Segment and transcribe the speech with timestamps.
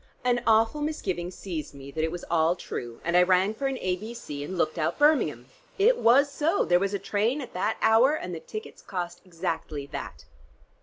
[0.23, 3.77] An awful misgiving seized me that it was all true and I rang for an
[3.79, 4.43] A.B.C.
[4.43, 5.45] and looked out Birmingham.
[5.77, 9.85] It was so: there was a train at that hour and the tickets cost exactly
[9.91, 10.25] that."